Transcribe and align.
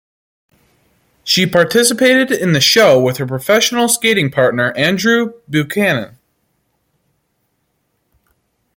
She 1.23 1.45
participated 1.45 2.31
in 2.31 2.53
the 2.53 2.59
show 2.59 2.99
with 2.99 3.17
her 3.17 3.27
professional 3.27 3.87
skating 3.87 4.31
partner 4.31 4.71
Andrew 4.75 5.33
Buchanan. 5.47 6.17